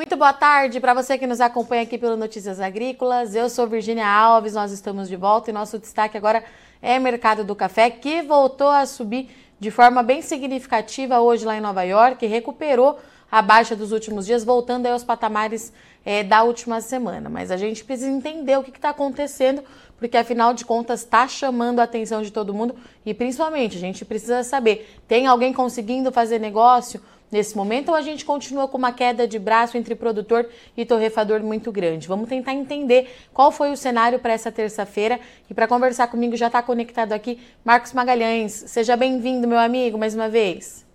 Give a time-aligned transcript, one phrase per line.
[0.00, 3.34] Muito boa tarde para você que nos acompanha aqui pelo Notícias Agrícolas.
[3.34, 6.42] Eu sou Virginia Alves, nós estamos de volta e nosso destaque agora
[6.80, 9.28] é mercado do café, que voltou a subir
[9.60, 12.98] de forma bem significativa hoje lá em Nova York, recuperou
[13.30, 15.70] a baixa dos últimos dias, voltando aos patamares
[16.02, 17.28] é, da última semana.
[17.28, 19.62] Mas a gente precisa entender o que está acontecendo,
[19.98, 24.02] porque afinal de contas está chamando a atenção de todo mundo e principalmente a gente
[24.06, 27.02] precisa saber: tem alguém conseguindo fazer negócio?
[27.30, 31.40] Nesse momento ou a gente continua com uma queda de braço entre produtor e torrefador
[31.42, 32.08] muito grande?
[32.08, 36.48] Vamos tentar entender qual foi o cenário para essa terça-feira e para conversar comigo já
[36.48, 38.52] está conectado aqui Marcos Magalhães.
[38.52, 40.86] Seja bem-vindo, meu amigo, mais uma vez.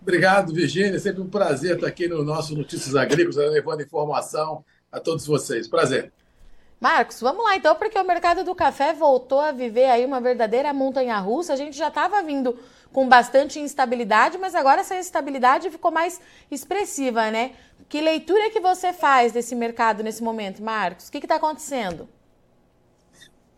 [0.00, 0.98] Obrigado, Virgínia.
[0.98, 5.68] Sempre um prazer estar aqui no nosso Notícias Agrícolas, levando informação a todos vocês.
[5.68, 6.12] Prazer.
[6.80, 10.72] Marcos, vamos lá então, porque o mercado do café voltou a viver aí uma verdadeira
[10.72, 11.52] montanha russa.
[11.52, 12.58] A gente já estava vindo
[12.92, 17.52] com bastante instabilidade, mas agora essa instabilidade ficou mais expressiva, né?
[17.88, 21.08] Que leitura que você faz desse mercado nesse momento, Marcos?
[21.08, 22.08] O que está acontecendo?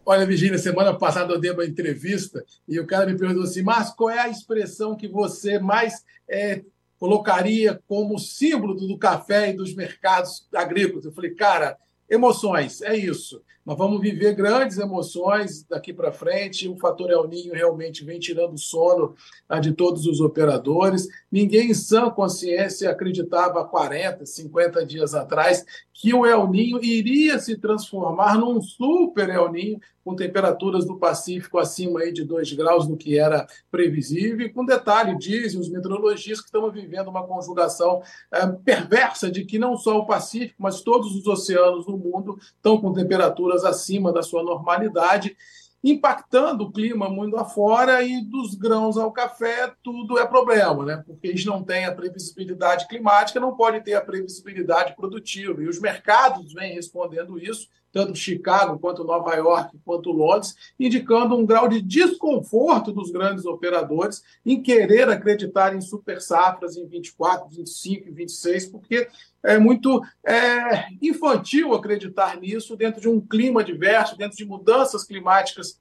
[0.06, 3.94] Olha, Virginia, semana passada eu dei uma entrevista e o cara me perguntou assim, Marcos,
[3.94, 6.62] qual é a expressão que você mais é,
[6.98, 11.06] colocaria como símbolo do café e dos mercados agrícolas?
[11.06, 13.42] Eu falei, cara, emoções, é isso.
[13.64, 16.68] Nós vamos viver grandes emoções daqui para frente.
[16.68, 19.14] O fator El Ninho realmente vem tirando o sono
[19.48, 21.08] ah, de todos os operadores.
[21.32, 25.64] Ninguém em sã consciência acreditava há 40, 50 dias atrás
[25.94, 31.56] que o El Ninho iria se transformar num super El Ninho com temperaturas do Pacífico
[31.56, 34.44] acima de 2 graus do que era previsível.
[34.44, 39.58] E com detalhe, dizem os meteorologistas que estamos vivendo uma conjugação é, perversa de que
[39.58, 44.22] não só o Pacífico, mas todos os oceanos do mundo estão com temperaturas acima da
[44.22, 45.36] sua normalidade
[45.84, 51.04] impactando o clima muito afora e dos grãos ao café tudo é problema, né?
[51.06, 55.62] Porque gente não tem a previsibilidade climática, não pode ter a previsibilidade produtiva.
[55.62, 61.46] E os mercados vêm respondendo isso, tanto Chicago quanto Nova York quanto Londres, indicando um
[61.46, 68.08] grau de desconforto dos grandes operadores em querer acreditar em super safras em 24, 25
[68.08, 69.08] e 26, porque
[69.44, 75.80] é muito é, infantil acreditar nisso dentro de um clima diverso, dentro de mudanças climáticas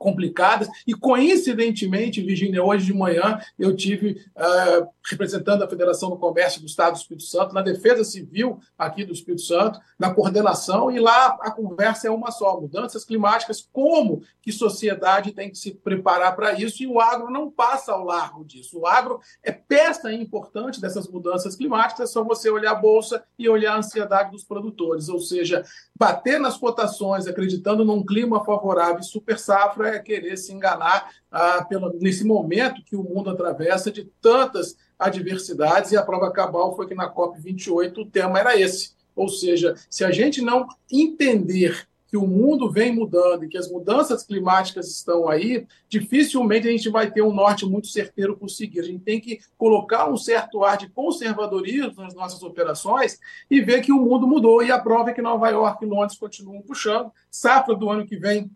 [0.00, 0.66] complicadas.
[0.86, 6.66] E, coincidentemente, Virginia, hoje de manhã eu tive uh, representando a Federação do Comércio do
[6.66, 11.38] Estado do Espírito Santo, na Defesa Civil aqui do Espírito Santo, na coordenação, e lá
[11.42, 16.54] a conversa é uma só: mudanças climáticas, como que sociedade tem que se preparar para
[16.54, 18.80] isso, e o agro não passa ao largo disso.
[18.80, 23.48] O agro é peça importante dessas mudanças climáticas, é só você olhar a Bolsa e
[23.50, 25.62] olhar a ansiedade dos produtores, ou seja,
[25.94, 31.64] bater nas cotações acreditando num clima favorável e super safra é querer se enganar ah,
[31.68, 36.86] pelo, nesse momento que o mundo atravessa de tantas adversidades, e a prova cabal foi
[36.86, 38.92] que na COP28 o tema era esse.
[39.16, 43.70] Ou seja, se a gente não entender que o mundo vem mudando e que as
[43.70, 48.80] mudanças climáticas estão aí, dificilmente a gente vai ter um norte muito certeiro por seguir.
[48.80, 53.80] A gente tem que colocar um certo ar de conservadorismo nas nossas operações e ver
[53.80, 54.60] que o mundo mudou.
[54.60, 57.12] E a prova é que Nova York e Londres continuam puxando.
[57.30, 58.50] Safra do ano que vem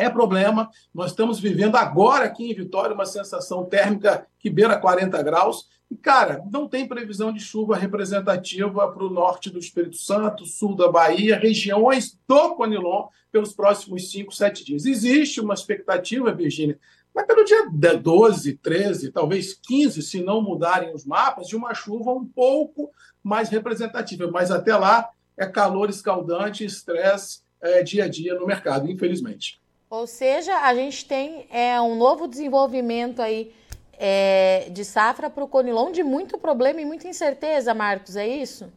[0.00, 0.70] é problema.
[0.94, 5.68] Nós estamos vivendo agora aqui em Vitória uma sensação térmica que beira 40 graus.
[5.90, 10.76] E, cara, não tem previsão de chuva representativa para o norte do Espírito Santo, sul
[10.76, 14.86] da Bahia, regiões do Conilon, pelos próximos 5, 7 dias.
[14.86, 16.78] Existe uma expectativa, Virgínia,
[17.14, 22.12] mas pelo dia 12, 13, talvez 15, se não mudarem os mapas, de uma chuva
[22.12, 22.90] um pouco
[23.22, 24.30] mais representativa.
[24.30, 29.59] Mas até lá é calor escaldante, estresse é, dia a dia no mercado, infelizmente.
[29.90, 33.52] Ou seja, a gente tem é, um novo desenvolvimento aí
[33.98, 38.72] é, de safra para o Conilon de muito problema e muita incerteza, Marcos, é isso?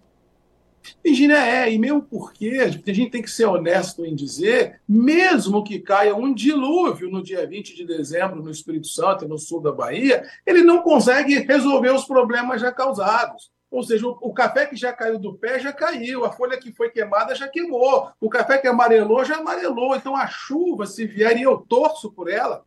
[1.04, 5.80] Virginia, é, e mesmo porque a gente tem que ser honesto em dizer, mesmo que
[5.80, 9.72] caia um dilúvio no dia 20 de dezembro no Espírito Santo e no sul da
[9.72, 13.52] Bahia, ele não consegue resolver os problemas já causados.
[13.74, 16.92] Ou seja, o, café que já caiu do pé já caiu, a folha que foi
[16.92, 19.96] queimada já queimou, o café que amarelou já amarelou.
[19.96, 22.64] Então a chuva, se vier, e eu torço por ela,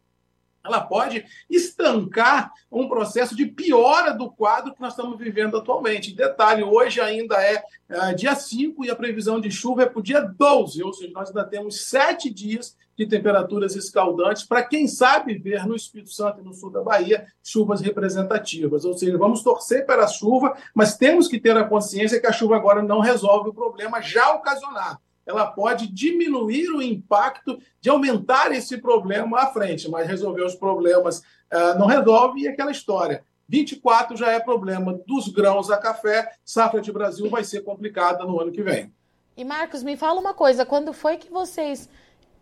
[0.67, 6.15] ela pode estancar um processo de piora do quadro que nós estamos vivendo atualmente.
[6.15, 10.03] Detalhe, hoje ainda é, é dia 5 e a previsão de chuva é para o
[10.03, 15.37] dia 12, ou seja, nós ainda temos sete dias de temperaturas escaldantes para quem sabe
[15.37, 18.85] ver no Espírito Santo e no sul da Bahia chuvas representativas.
[18.85, 22.33] Ou seja, vamos torcer para a chuva, mas temos que ter a consciência que a
[22.33, 28.52] chuva agora não resolve o problema já ocasionado ela pode diminuir o impacto de aumentar
[28.52, 33.25] esse problema à frente, mas resolver os problemas uh, não resolve e aquela história.
[33.49, 38.40] 24 já é problema dos grãos a café, safra de Brasil vai ser complicada no
[38.40, 38.93] ano que vem.
[39.37, 41.88] E Marcos, me fala uma coisa, quando foi que vocês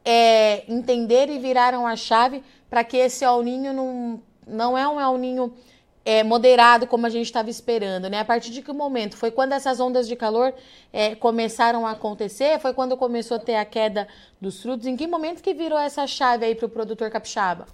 [0.04, 5.00] é, entenderam e viraram a chave para que esse El Ninho não, não é um
[5.00, 5.54] El Ninho
[6.04, 8.20] é, moderado como a gente estava esperando, né?
[8.20, 9.16] A partir de que momento?
[9.16, 10.52] Foi quando essas ondas de calor
[10.92, 12.58] é, começaram a acontecer?
[12.60, 14.06] Foi quando começou a ter a queda
[14.40, 14.86] dos frutos?
[14.86, 17.66] Em que momento que virou essa chave aí para o produtor capixaba?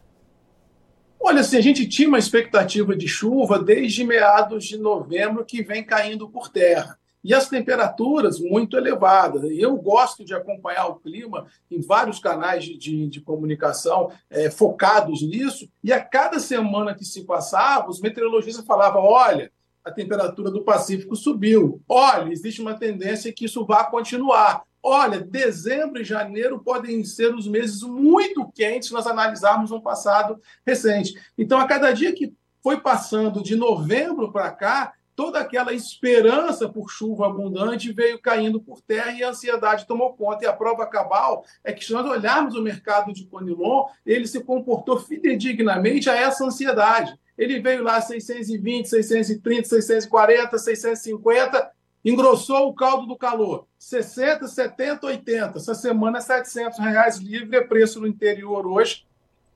[1.18, 5.84] Olha, assim, a gente tinha uma expectativa de chuva desde meados de novembro que vem
[5.84, 9.42] caindo por terra e as temperaturas muito elevadas.
[9.50, 15.22] Eu gosto de acompanhar o clima em vários canais de, de, de comunicação é, focados
[15.22, 19.52] nisso, e a cada semana que se passava, os meteorologistas falavam: olha,
[19.84, 24.62] a temperatura do Pacífico subiu, olha, existe uma tendência que isso vai continuar.
[24.82, 30.40] Olha, dezembro e janeiro podem ser os meses muito quentes se nós analisarmos um passado
[30.66, 31.14] recente.
[31.36, 32.32] Então, a cada dia que
[32.62, 38.80] foi passando de novembro para cá, toda aquela esperança por chuva abundante veio caindo por
[38.80, 40.44] terra e a ansiedade tomou conta.
[40.44, 44.42] E a prova cabal é que, se nós olharmos o mercado de Conilon, ele se
[44.42, 47.14] comportou fidedignamente a essa ansiedade.
[47.36, 51.70] Ele veio lá 620, 630, 640, 650,
[52.02, 53.66] engrossou o caldo do calor.
[53.78, 55.58] 60, 70, 80.
[55.58, 59.04] Essa semana é 700 reais livre, é preço no interior hoje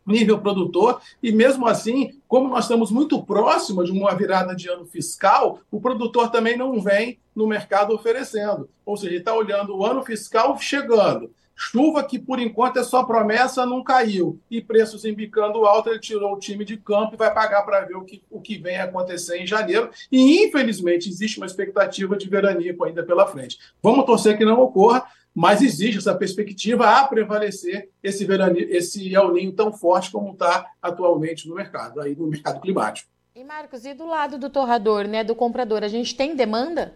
[0.06, 4.84] nível produtor, e mesmo assim, como nós estamos muito próximos de uma virada de ano
[4.86, 8.68] fiscal, o produtor também não vem no mercado oferecendo.
[8.84, 11.30] Ou seja, ele está olhando o ano fiscal chegando.
[11.56, 14.40] Chuva que por enquanto é só promessa, não caiu.
[14.50, 17.94] E preços embicando alto, ele tirou o time de campo e vai pagar para ver
[17.94, 19.90] o que, o que vem acontecer em janeiro.
[20.10, 23.58] E infelizmente existe uma expectativa de veranico ainda pela frente.
[23.80, 29.32] Vamos torcer que não ocorra, mas existe essa perspectiva a prevalecer esse, verani, esse El
[29.32, 33.10] Ninho tão forte como está atualmente no mercado, aí no mercado climático.
[33.34, 36.94] E Marcos, e do lado do torrador, né, do comprador, a gente tem demanda?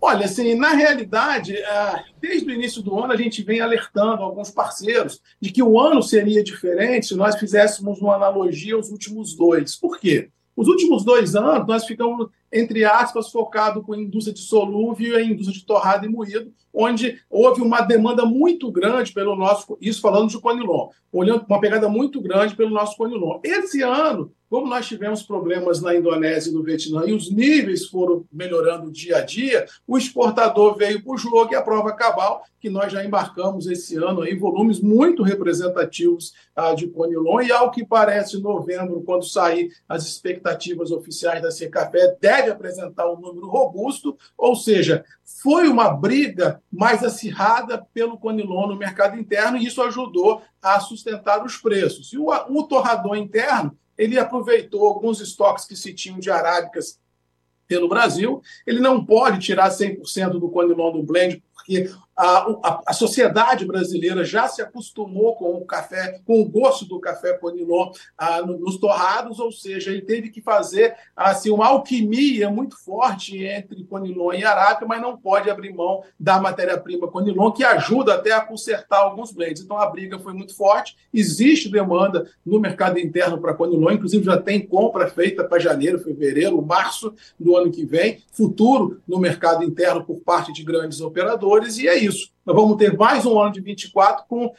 [0.00, 4.50] Olha, assim, na realidade, é, desde o início do ano a gente vem alertando alguns
[4.50, 9.76] parceiros de que o ano seria diferente se nós fizéssemos uma analogia aos últimos dois.
[9.76, 10.30] Por quê?
[10.56, 15.16] Os últimos dois anos nós ficamos entre aspas, focado com a indústria de solúvel e
[15.16, 20.00] a indústria de torrado e moído, onde houve uma demanda muito grande pelo nosso, isso
[20.00, 23.40] falando de Conilon, olhando uma pegada muito grande pelo nosso Conilon.
[23.42, 28.24] Esse ano, como nós tivemos problemas na Indonésia e no Vietnã e os níveis foram
[28.32, 32.68] melhorando dia a dia, o exportador veio para o jogo e a prova cabal, que
[32.68, 37.86] nós já embarcamos esse ano em volumes muito representativos ah, de Conilon, e ao que
[37.86, 44.16] parece, em novembro, quando sair as expectativas oficiais da Secafé, deve apresentar um número robusto,
[44.36, 45.04] ou seja,
[45.38, 51.44] foi uma briga mais acirrada pelo Conilon no mercado interno, e isso ajudou a sustentar
[51.44, 52.12] os preços.
[52.12, 56.98] E o, o torrador interno ele aproveitou alguns estoques que se tinham de arábicas
[57.66, 58.42] pelo Brasil.
[58.66, 64.22] Ele não pode tirar 100% do Conilon do blend, porque a, a, a, sociedade brasileira
[64.24, 69.38] já se acostumou com o café, com o gosto do café Conilon ah, nos torrados,
[69.38, 74.84] ou seja, ele teve que fazer assim, uma alquimia muito forte entre Conilon e Arábica,
[74.86, 79.62] mas não pode abrir mão da matéria-prima Conilon, que ajuda até a consertar alguns blends.
[79.62, 84.36] Então a briga foi muito forte, existe demanda no mercado interno para Conilon, inclusive já
[84.36, 90.04] tem compra feita para janeiro, fevereiro, março do ano que vem, futuro no mercado interno
[90.04, 92.30] por parte de grandes operadores, e é isso isso.
[92.44, 94.52] Nós vamos ter mais um ano de 24 com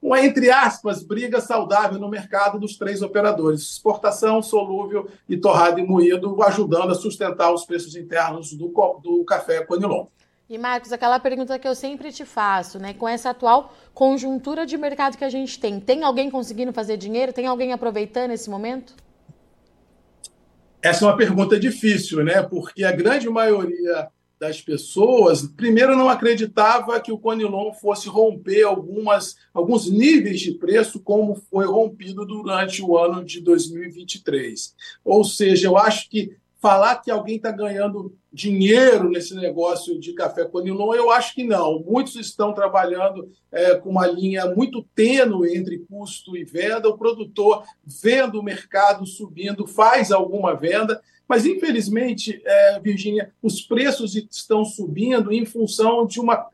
[0.00, 5.86] uma, entre aspas, briga saudável no mercado dos três operadores: exportação, solúvel e torrado e
[5.86, 8.68] moído, ajudando a sustentar os preços internos do,
[9.02, 10.06] do café Conilon.
[10.48, 12.94] E Marcos, aquela pergunta que eu sempre te faço, né?
[12.94, 17.34] Com essa atual conjuntura de mercado que a gente tem, tem alguém conseguindo fazer dinheiro?
[17.34, 18.94] Tem alguém aproveitando esse momento?
[20.80, 22.40] Essa é uma pergunta difícil, né?
[22.40, 29.36] Porque a grande maioria das pessoas, primeiro não acreditava que o Conilon fosse romper algumas,
[29.52, 34.74] alguns níveis de preço como foi rompido durante o ano de 2023.
[35.04, 40.44] Ou seja, eu acho que falar que alguém está ganhando dinheiro nesse negócio de café
[40.44, 41.80] Conilon, eu acho que não.
[41.80, 46.88] Muitos estão trabalhando é, com uma linha muito tênue entre custo e venda.
[46.88, 54.16] O produtor, vendo o mercado subindo, faz alguma venda, mas, infelizmente, é, Virginia, os preços
[54.16, 56.48] estão subindo em função de uma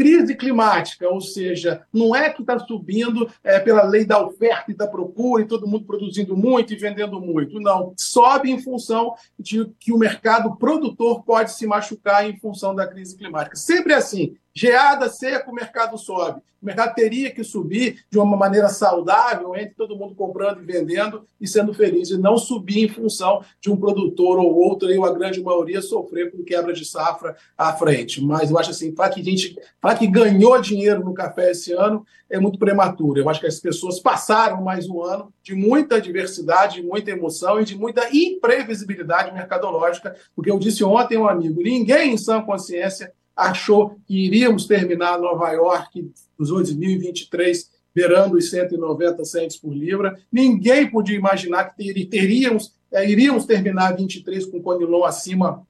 [0.00, 4.74] crise climática, ou seja, não é que está subindo é, pela lei da oferta e
[4.74, 7.60] da procura e todo mundo produzindo muito e vendendo muito.
[7.60, 12.86] Não, sobe em função de que o mercado produtor pode se machucar em função da
[12.86, 13.56] crise climática.
[13.56, 16.42] Sempre assim, geada seca, o mercado sobe.
[16.60, 21.24] O mercado teria que subir de uma maneira saudável, entre todo mundo comprando e vendendo
[21.40, 25.12] e sendo feliz, e não subir em função de um produtor ou outro, e a
[25.12, 28.22] grande maioria sofrer com quebra de safra à frente.
[28.22, 31.72] Mas eu acho assim, para que a gente, para que ganhou dinheiro no café esse
[31.72, 33.18] ano, é muito prematuro.
[33.18, 37.58] Eu acho que as pessoas passaram mais um ano de muita diversidade, de muita emoção
[37.58, 43.10] e de muita imprevisibilidade mercadológica, porque eu disse ontem um amigo, ninguém em sã consciência
[43.48, 50.18] achou que iríamos terminar Nova York nos 2023 beirando os 190 centes por libra.
[50.30, 55.66] Ninguém podia imaginar que teríamos, é, iríamos terminar 23 com Conilon acima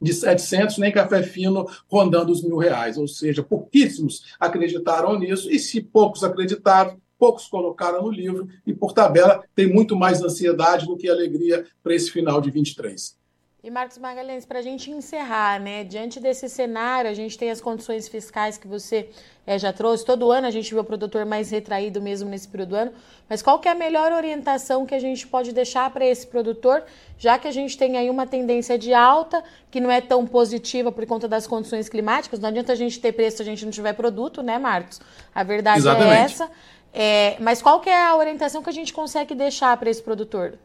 [0.00, 2.96] de 700, nem café fino rondando os mil reais.
[2.96, 8.92] Ou seja, pouquíssimos acreditaram nisso, e se poucos acreditaram, poucos colocaram no livro, e por
[8.92, 13.19] tabela tem muito mais ansiedade do que alegria para esse final de 23.
[13.62, 15.84] E Marcos Magalhães, para a gente encerrar, né?
[15.84, 19.10] Diante desse cenário, a gente tem as condições fiscais que você
[19.46, 20.02] é, já trouxe.
[20.02, 22.92] Todo ano a gente vê o produtor mais retraído mesmo nesse período do ano.
[23.28, 26.82] Mas qual que é a melhor orientação que a gente pode deixar para esse produtor,
[27.18, 30.90] já que a gente tem aí uma tendência de alta, que não é tão positiva
[30.90, 32.40] por conta das condições climáticas?
[32.40, 35.02] Não adianta a gente ter preço se a gente não tiver produto, né, Marcos?
[35.34, 36.14] A verdade é Exatamente.
[36.14, 36.50] é essa.
[36.94, 40.58] É, mas qual que é a orientação que a gente consegue deixar para esse produtor?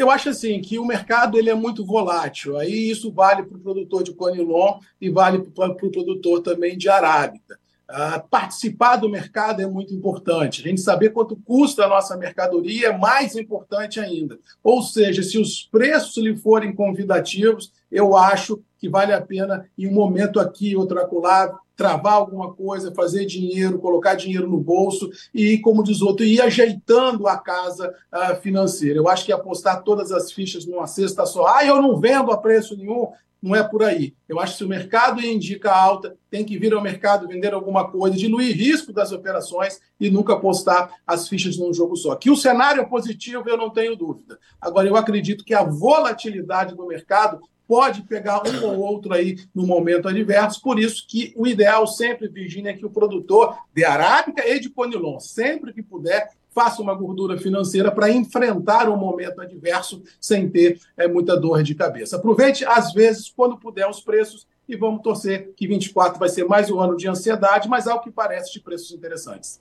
[0.00, 2.56] Eu acho assim que o mercado ele é muito volátil.
[2.56, 6.88] Aí isso vale para o produtor de conilon e vale para o produtor também de
[6.88, 7.59] arábica.
[7.90, 10.60] Uh, participar do mercado é muito importante.
[10.60, 14.38] A gente saber quanto custa a nossa mercadoria é mais importante ainda.
[14.62, 19.88] Ou seja, se os preços lhe forem convidativos, eu acho que vale a pena, em
[19.88, 25.58] um momento aqui, outro acolá, travar alguma coisa, fazer dinheiro, colocar dinheiro no bolso e,
[25.58, 28.98] como diz outro, ir ajeitando a casa uh, financeira.
[28.98, 32.36] Eu acho que apostar todas as fichas numa cesta só, ah, eu não vendo a
[32.36, 33.08] preço nenhum,
[33.42, 34.14] não é por aí.
[34.28, 37.90] Eu acho que se o mercado indica alta, tem que vir ao mercado vender alguma
[37.90, 42.14] coisa, diluir risco das operações e nunca apostar as fichas num jogo só.
[42.14, 44.38] Que o cenário é positivo, eu não tenho dúvida.
[44.60, 49.64] Agora, eu acredito que a volatilidade do mercado pode pegar um ou outro aí no
[49.64, 54.44] momento adverso, por isso que o ideal sempre, Virginia, é que o produtor de arábica
[54.44, 60.02] e de conilon, sempre que puder, faça uma gordura financeira para enfrentar um momento adverso
[60.20, 62.16] sem ter é, muita dor de cabeça.
[62.16, 66.70] Aproveite, às vezes, quando puder, os preços e vamos torcer que 24 vai ser mais
[66.70, 69.60] um ano de ansiedade, mas ao que parece de preços interessantes.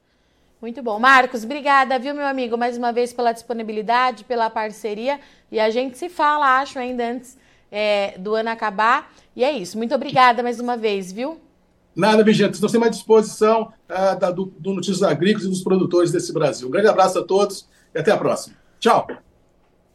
[0.61, 0.99] Muito bom.
[0.99, 5.19] Marcos, obrigada, viu, meu amigo, mais uma vez pela disponibilidade, pela parceria.
[5.51, 7.37] E a gente se fala, acho, ainda antes
[7.71, 9.11] é, do ano acabar.
[9.35, 9.77] E é isso.
[9.77, 11.39] Muito obrigada mais uma vez, viu?
[11.95, 12.53] Nada, Vigente.
[12.53, 16.67] Estou sempre à disposição uh, da, do, do Notícias Agrícolas e dos produtores desse Brasil.
[16.67, 18.55] Um grande abraço a todos e até a próxima.
[18.79, 19.07] Tchau.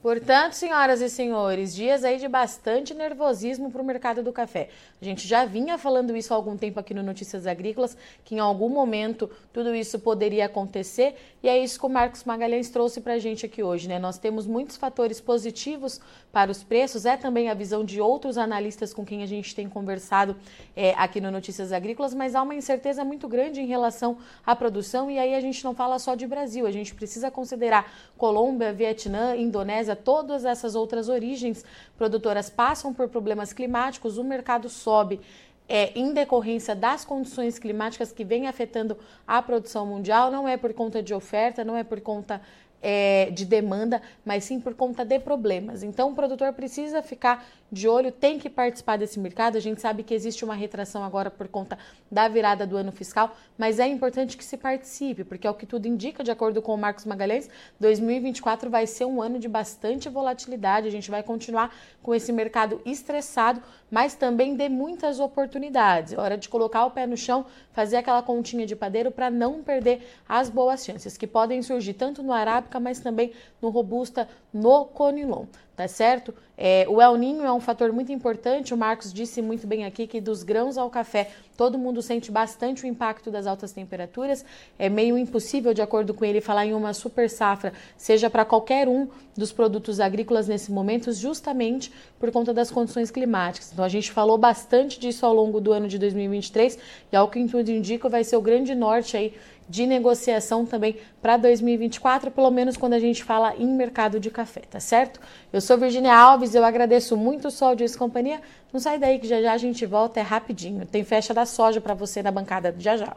[0.04, 4.68] Portanto, senhoras e senhores, dias aí de bastante nervosismo para o mercado do café.
[5.00, 8.38] A gente já vinha falando isso há algum tempo aqui no Notícias Agrícolas, que em
[8.38, 13.14] algum momento tudo isso poderia acontecer, e é isso que o Marcos Magalhães trouxe para
[13.14, 13.88] a gente aqui hoje.
[13.88, 13.98] Né?
[13.98, 15.98] Nós temos muitos fatores positivos
[16.34, 19.68] para os preços, é também a visão de outros analistas com quem a gente tem
[19.68, 20.36] conversado
[20.74, 25.08] é, aqui no Notícias Agrícolas, mas há uma incerteza muito grande em relação à produção,
[25.08, 27.88] e aí a gente não fala só de Brasil, a gente precisa considerar
[28.18, 31.64] Colômbia, Vietnã, Indonésia, todas essas outras origens
[31.96, 35.20] produtoras passam por problemas climáticos, o mercado sobe.
[35.66, 40.74] É, em decorrência das condições climáticas que vem afetando a produção mundial, não é por
[40.74, 42.42] conta de oferta, não é por conta
[42.86, 45.82] é, de demanda, mas sim por conta de problemas.
[45.82, 49.56] Então, o produtor precisa ficar de olho, tem que participar desse mercado.
[49.56, 51.78] A gente sabe que existe uma retração agora por conta
[52.10, 55.64] da virada do ano fiscal, mas é importante que se participe, porque é o que
[55.64, 57.48] tudo indica, de acordo com o Marcos Magalhães,
[57.80, 60.86] 2024 vai ser um ano de bastante volatilidade.
[60.86, 66.12] A gente vai continuar com esse mercado estressado, mas também de muitas oportunidades.
[66.12, 69.62] É hora de colocar o pé no chão, fazer aquela continha de padeiro para não
[69.62, 74.84] perder as boas chances que podem surgir tanto no arábica, mas também no robusta, no
[74.86, 76.34] conilon tá certo?
[76.56, 80.06] É, o El Ninho é um fator muito importante, o Marcos disse muito bem aqui
[80.06, 84.44] que dos grãos ao café todo mundo sente bastante o impacto das altas temperaturas,
[84.78, 88.88] é meio impossível, de acordo com ele, falar em uma super safra, seja para qualquer
[88.88, 93.72] um dos produtos agrícolas nesse momento, justamente por conta das condições climáticas.
[93.72, 96.78] Então a gente falou bastante disso ao longo do ano de 2023
[97.12, 99.34] e ao que tudo indica vai ser o grande norte aí
[99.68, 104.60] de negociação também para 2024, pelo menos quando a gente fala em mercado de café,
[104.60, 105.20] tá certo?
[105.52, 108.40] Eu sou Virginia Alves, eu agradeço muito o Sol de Companhia.
[108.73, 110.87] Não sai daí que já já a gente volta, é rapidinho.
[110.87, 113.16] Tem festa da soja para você na bancada já já.